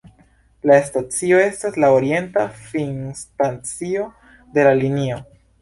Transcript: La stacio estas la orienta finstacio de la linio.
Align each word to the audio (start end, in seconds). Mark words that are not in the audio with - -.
La 0.69 0.77
stacio 0.85 1.41
estas 1.41 1.77
la 1.83 1.91
orienta 1.97 2.47
finstacio 2.71 4.11
de 4.57 4.69
la 4.71 4.77
linio. 4.85 5.25